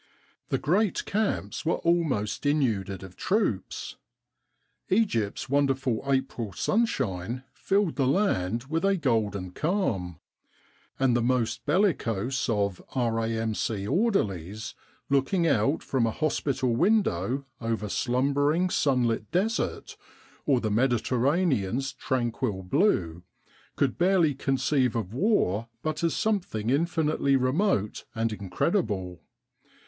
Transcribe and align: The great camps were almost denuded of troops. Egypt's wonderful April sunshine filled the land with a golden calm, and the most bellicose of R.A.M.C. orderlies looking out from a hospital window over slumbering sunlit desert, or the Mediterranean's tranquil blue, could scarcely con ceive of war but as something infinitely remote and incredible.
The 0.49 0.57
great 0.57 1.05
camps 1.05 1.63
were 1.63 1.75
almost 1.75 2.41
denuded 2.41 3.03
of 3.03 3.15
troops. 3.15 3.97
Egypt's 4.89 5.47
wonderful 5.47 6.01
April 6.07 6.53
sunshine 6.53 7.43
filled 7.53 7.97
the 7.97 8.07
land 8.07 8.63
with 8.63 8.83
a 8.83 8.97
golden 8.97 9.51
calm, 9.51 10.17
and 10.99 11.15
the 11.15 11.21
most 11.21 11.67
bellicose 11.67 12.49
of 12.49 12.81
R.A.M.C. 12.95 13.85
orderlies 13.85 14.73
looking 15.07 15.45
out 15.45 15.83
from 15.83 16.07
a 16.07 16.09
hospital 16.11 16.75
window 16.75 17.45
over 17.61 17.87
slumbering 17.87 18.71
sunlit 18.71 19.29
desert, 19.29 19.97
or 20.47 20.59
the 20.59 20.71
Mediterranean's 20.71 21.93
tranquil 21.93 22.63
blue, 22.63 23.21
could 23.75 23.97
scarcely 23.97 24.33
con 24.33 24.57
ceive 24.57 24.95
of 24.95 25.13
war 25.13 25.67
but 25.83 26.03
as 26.03 26.15
something 26.15 26.71
infinitely 26.71 27.35
remote 27.35 28.05
and 28.15 28.33
incredible. 28.33 29.21